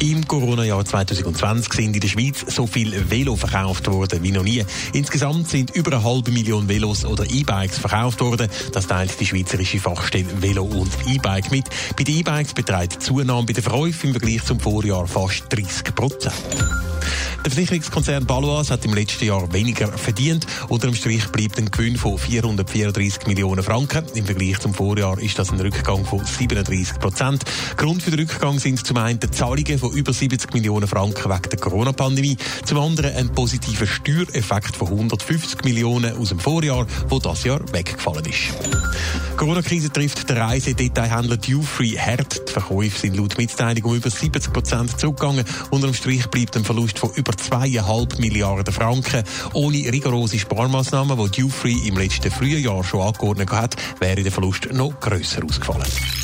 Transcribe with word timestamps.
Im 0.00 0.26
Corona-Jahr 0.26 0.82
2020 0.82 1.72
sind 1.74 1.94
in 1.94 2.00
der 2.00 2.08
Schweiz 2.08 2.42
so 2.48 2.66
viele 2.66 3.10
Velo 3.10 3.36
verkauft 3.36 3.86
worden 3.86 4.22
wie 4.22 4.32
noch 4.32 4.42
nie. 4.42 4.64
Insgesamt 4.94 5.48
sind 5.48 5.76
über 5.76 5.92
eine 5.92 6.02
halbe 6.02 6.30
Million 6.30 6.68
Velos 6.68 7.04
oder 7.04 7.24
E-Bikes 7.28 7.78
verkauft 7.78 8.22
worden. 8.22 8.48
Das 8.72 8.86
teilt 8.86 9.20
die 9.20 9.26
Schweizerische 9.26 9.78
Fachstelle 9.78 10.40
Velo 10.40 10.64
und 10.64 10.90
E-Bike 11.06 11.50
mit. 11.50 11.66
Bei 11.98 12.04
den 12.04 12.16
E-Bikes 12.16 12.54
beträgt 12.54 12.94
die 12.94 12.98
Zunahme 13.00 13.46
bei 13.46 13.52
den 13.52 13.62
Verkäufen 13.62 14.06
im 14.06 14.12
Vergleich 14.18 14.42
zum 14.42 14.58
Vorjahr 14.58 15.06
fast 15.06 15.44
30 15.50 15.94
Prozent. 15.94 16.34
Der 17.42 17.50
Versicherungskonzern 17.50 18.26
Balois 18.26 18.70
hat 18.70 18.84
im 18.84 18.92
letzten 18.92 19.24
Jahr 19.24 19.50
weniger 19.50 19.88
verdient. 19.88 20.46
Unter 20.68 20.88
dem 20.88 20.94
Strich 20.94 21.26
bleibt 21.28 21.56
ein 21.58 21.70
Gewinn 21.70 21.96
von 21.96 22.18
434 22.18 23.26
Millionen 23.26 23.62
Franken. 23.62 24.04
Im 24.14 24.26
Vergleich 24.26 24.58
zum 24.58 24.74
Vorjahr 24.74 25.18
ist 25.18 25.38
das 25.38 25.50
ein 25.50 25.58
Rückgang 25.58 26.04
von 26.04 26.22
37 26.22 26.98
Prozent. 26.98 27.44
Grund 27.78 28.02
für 28.02 28.10
den 28.10 28.20
Rückgang 28.20 28.58
sind 28.58 28.86
zum 28.86 28.98
einen 28.98 29.20
die 29.20 29.30
Zahlungen 29.30 29.78
von 29.78 29.90
über 29.92 30.12
70 30.12 30.52
Millionen 30.52 30.86
Franken 30.86 31.30
wegen 31.32 31.48
der 31.50 31.58
Corona-Pandemie, 31.58 32.36
zum 32.66 32.78
anderen 32.78 33.16
ein 33.16 33.30
positiver 33.30 33.86
Steuereffekt 33.86 34.76
von 34.76 34.88
150 34.88 35.64
Millionen 35.64 36.18
aus 36.18 36.28
dem 36.28 36.40
Vorjahr, 36.40 36.86
wo 37.08 37.20
das 37.20 37.44
Jahr 37.44 37.60
weggefallen 37.72 38.26
ist. 38.26 38.52
Corona-Krise 39.38 39.90
trifft 39.90 40.28
den 40.28 40.36
Reisedetailhändler 40.36 41.38
Dufree 41.38 41.96
hart. 41.98 42.46
Die 42.46 42.52
Verkäufe 42.52 42.98
sind 42.98 43.16
laut 43.16 43.38
Mitteilung 43.38 43.84
um 43.84 43.96
über 43.96 44.10
70 44.10 44.52
Prozent 44.52 45.00
zurückgegangen. 45.00 45.46
Unter 45.70 45.86
dem 45.86 45.94
Strich 45.94 46.26
bleibt 46.26 46.54
ein 46.58 46.64
Verlust 46.64 46.98
von 46.98 47.10
über 47.14 47.29
2,5 47.32 48.20
Milliarden 48.20 48.72
Franken. 48.72 49.24
Ohne 49.52 49.92
rigorose 49.92 50.38
Sparmaßnahmen, 50.38 51.30
die 51.30 51.40
Dufree 51.42 51.76
im 51.86 51.96
letzten 51.96 52.30
Frühjahr 52.30 52.84
schon 52.84 53.02
angeordnet 53.02 53.50
hat, 53.50 53.76
wäre 53.98 54.22
der 54.22 54.32
Verlust 54.32 54.72
noch 54.72 54.98
grösser 55.00 55.44
ausgefallen. 55.44 56.19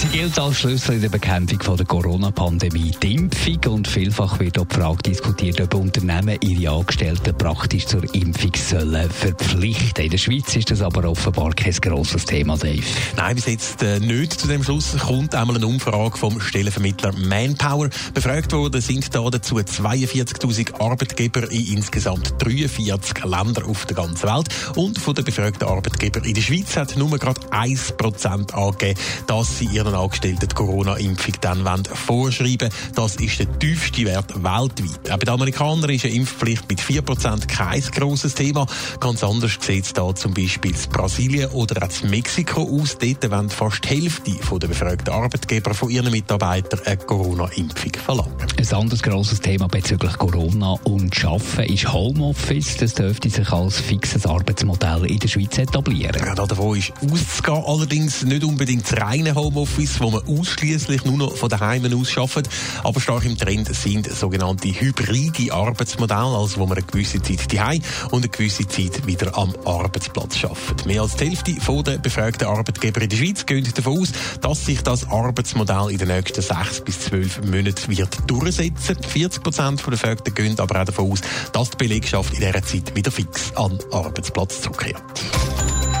Sie 0.00 0.08
gilt 0.08 0.38
als 0.38 0.60
Schlüssel 0.60 0.94
in 0.94 1.02
der 1.02 1.10
Bekämpfung 1.10 1.60
von 1.60 1.76
der 1.76 1.84
Corona-Pandemie 1.84 2.90
die 3.02 3.16
Impfung 3.16 3.58
und 3.74 3.86
vielfach 3.86 4.40
wird 4.40 4.58
auch 4.58 4.64
die 4.64 4.74
Frage 4.74 5.02
diskutiert, 5.02 5.60
ob 5.60 5.74
Unternehmen 5.74 6.38
ihre 6.40 6.72
Angestellten 6.72 7.36
praktisch 7.36 7.84
zur 7.84 8.02
Impfung 8.14 8.52
sollen 8.56 9.10
verpflichten. 9.10 10.06
In 10.06 10.10
der 10.10 10.16
Schweiz 10.16 10.56
ist 10.56 10.70
das 10.70 10.80
aber 10.80 11.06
offenbar 11.06 11.52
kein 11.52 11.74
grosses 11.74 12.24
Thema, 12.24 12.56
Dave. 12.56 12.82
Nein, 13.14 13.34
bis 13.34 13.44
jetzt 13.44 13.82
äh, 13.82 14.00
nicht. 14.00 14.40
Zu 14.40 14.48
dem 14.48 14.64
Schluss 14.64 14.96
kommt 14.96 15.34
einmal 15.34 15.56
eine 15.56 15.66
Umfrage 15.66 16.16
vom 16.16 16.40
Stellenvermittler 16.40 17.12
Manpower. 17.12 17.90
Befragt 18.14 18.54
worden 18.54 18.80
sind 18.80 19.14
da 19.14 19.28
dazu 19.28 19.56
42.000 19.56 20.80
Arbeitgeber 20.80 21.50
in 21.52 21.76
insgesamt 21.76 22.36
43 22.38 23.22
Ländern 23.24 23.64
auf 23.64 23.84
der 23.84 23.96
ganzen 23.96 24.30
Welt. 24.30 24.48
Und 24.76 24.98
von 24.98 25.14
den 25.14 25.26
befragten 25.26 25.68
Arbeitgebern 25.68 26.24
in 26.24 26.32
der 26.32 26.40
Schweiz 26.40 26.74
hat 26.78 26.96
nur 26.96 27.18
gerade 27.18 27.42
1% 27.50 28.54
angegeben, 28.54 28.98
dass 29.26 29.58
sie 29.58 29.66
ihren 29.66 29.89
Angestellten 29.94 30.48
die 30.48 30.54
Corona-Impfung 30.54 31.34
dann 31.40 31.84
vorschreiben 31.84 32.70
Das 32.94 33.16
ist 33.16 33.38
der 33.38 33.58
tiefste 33.58 34.04
Wert 34.04 34.34
weltweit. 34.34 35.10
Auch 35.10 35.18
bei 35.18 35.24
den 35.24 35.28
Amerikanern 35.28 35.90
ist 35.90 36.04
eine 36.04 36.14
Impfpflicht 36.14 36.68
mit 36.68 36.80
4% 36.80 37.46
kein 37.46 37.80
grosses 37.92 38.34
Thema. 38.34 38.66
Ganz 39.00 39.22
anders 39.24 39.58
sieht 39.60 39.84
es 39.84 39.92
da 39.92 40.14
zum 40.14 40.34
Beispiel 40.34 40.72
in 40.72 40.90
Brasilien 40.92 41.50
oder 41.50 41.82
auch 41.82 42.02
in 42.02 42.10
Mexiko 42.10 42.62
aus. 42.62 42.96
Dort 42.98 43.30
wollen 43.30 43.50
fast 43.50 43.84
die 43.84 43.88
Hälfte 43.88 44.58
der 44.58 44.68
befragten 44.68 45.12
Arbeitgeber 45.12 45.74
von 45.74 45.90
ihren 45.90 46.10
Mitarbeitern 46.10 46.80
eine 46.84 46.96
Corona-Impfung 46.96 47.92
verlangen. 48.04 48.34
Ein 48.56 48.72
anderes 48.72 49.02
grosses 49.02 49.40
Thema 49.40 49.68
bezüglich 49.68 50.16
Corona 50.18 50.72
und 50.84 51.24
Arbeiten 51.24 51.72
ist 51.72 51.92
Homeoffice. 51.92 52.76
Das 52.76 52.94
dürfte 52.94 53.30
sich 53.30 53.50
als 53.50 53.80
fixes 53.80 54.26
Arbeitsmodell 54.26 55.06
in 55.06 55.18
der 55.18 55.28
Schweiz 55.28 55.58
etablieren. 55.58 56.22
Ja, 56.24 56.34
davon 56.34 56.76
ist 56.76 56.92
auszugehen, 57.00 57.64
allerdings 57.66 58.22
nicht 58.24 58.44
unbedingt 58.44 58.90
das 58.90 59.00
reine 59.00 59.34
Homeoffice, 59.34 59.79
wo 60.00 60.10
man 60.10 60.22
ausschließlich 60.26 61.04
nur 61.04 61.16
noch 61.16 61.36
von 61.36 61.48
daheim 61.48 61.84
aus 61.86 62.16
arbeitet. 62.16 62.52
Aber 62.84 63.00
stark 63.00 63.24
im 63.24 63.36
Trend 63.36 63.74
sind 63.74 64.10
sogenannte 64.14 64.68
hybride 64.68 65.52
Arbeitsmodelle, 65.52 66.36
also 66.36 66.58
wo 66.58 66.66
man 66.66 66.76
eine 66.76 66.86
gewisse 66.86 67.22
Zeit 67.22 67.52
daheim 67.52 67.80
und 68.10 68.22
eine 68.24 68.28
gewisse 68.28 68.66
Zeit 68.68 69.06
wieder 69.06 69.36
am 69.36 69.54
Arbeitsplatz 69.64 70.44
arbeitet. 70.44 70.86
Mehr 70.86 71.02
als 71.02 71.16
die 71.16 71.24
Hälfte 71.24 71.54
der 71.84 71.98
befragten 71.98 72.46
Arbeitgeber 72.46 73.00
in 73.00 73.08
der 73.08 73.16
Schweiz 73.16 73.46
gehen 73.46 73.66
davon 73.74 74.00
aus, 74.00 74.12
dass 74.40 74.66
sich 74.66 74.82
das 74.82 75.08
Arbeitsmodell 75.08 75.90
in 75.90 75.98
den 75.98 76.08
nächsten 76.08 76.42
sechs 76.42 76.80
bis 76.80 77.00
zwölf 77.00 77.40
Monaten 77.42 77.96
wird 77.96 78.18
durchsetzen. 78.26 78.96
40 79.02 79.42
Prozent 79.42 79.80
der 79.84 79.90
Befragten 79.90 80.34
gehen 80.34 80.58
aber 80.58 80.80
auch 80.80 80.84
davon 80.84 81.12
aus, 81.12 81.20
dass 81.52 81.70
die 81.70 81.76
Belegschaft 81.78 82.34
in 82.34 82.40
dieser 82.40 82.62
Zeit 82.62 82.94
wieder 82.94 83.10
fix 83.10 83.56
an 83.56 83.78
den 83.78 83.92
Arbeitsplatz 83.92 84.60
zurückkehrt. 84.60 85.02